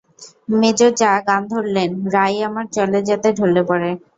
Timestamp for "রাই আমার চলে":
2.13-2.99